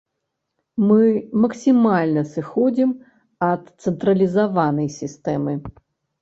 [0.87, 1.01] Мы
[1.43, 2.89] максімальна сыходзім
[3.51, 5.53] ад цэнтралізаванай сістэмы.